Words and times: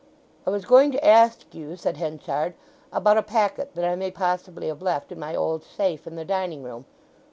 "I 0.47 0.49
was 0.49 0.65
going 0.65 0.91
to 0.93 1.05
ask 1.05 1.53
you," 1.53 1.75
said 1.75 1.97
Henchard, 1.97 2.55
"about 2.91 3.17
a 3.19 3.21
packet 3.21 3.75
that 3.75 3.85
I 3.85 3.95
may 3.95 4.09
possibly 4.09 4.65
have 4.65 4.81
left 4.81 5.11
in 5.11 5.19
my 5.19 5.35
old 5.35 5.63
safe 5.63 6.07
in 6.07 6.15
the 6.15 6.25
dining 6.25 6.63
room." 6.63 6.85